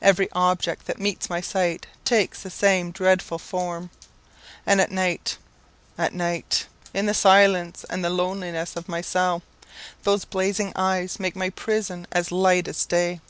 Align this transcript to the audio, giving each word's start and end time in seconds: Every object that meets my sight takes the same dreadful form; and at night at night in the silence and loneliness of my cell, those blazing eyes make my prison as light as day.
Every 0.00 0.30
object 0.32 0.86
that 0.86 0.98
meets 0.98 1.28
my 1.28 1.42
sight 1.42 1.86
takes 2.02 2.40
the 2.42 2.48
same 2.48 2.92
dreadful 2.92 3.38
form; 3.38 3.90
and 4.64 4.80
at 4.80 4.90
night 4.90 5.36
at 5.98 6.14
night 6.14 6.66
in 6.94 7.04
the 7.04 7.12
silence 7.12 7.84
and 7.90 8.00
loneliness 8.02 8.74
of 8.74 8.88
my 8.88 9.02
cell, 9.02 9.42
those 10.02 10.24
blazing 10.24 10.72
eyes 10.74 11.20
make 11.20 11.36
my 11.36 11.50
prison 11.50 12.06
as 12.10 12.32
light 12.32 12.68
as 12.68 12.86
day. 12.86 13.20